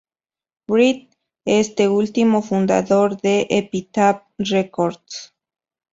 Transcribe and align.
Brett, 0.67 1.11
este 1.45 1.87
último 1.87 2.41
fundador 2.41 3.21
de 3.21 3.45
Epitaph 3.51 4.23
Records. 4.39 5.35